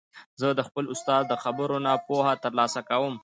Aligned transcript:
زه 0.39 0.47
د 0.53 0.61
خپل 0.67 0.83
استاد 0.93 1.23
د 1.27 1.33
خبرو 1.43 1.77
نه 1.85 1.91
پوهه 2.07 2.33
تر 2.43 2.51
لاسه 2.59 2.81
کوم. 2.89 3.13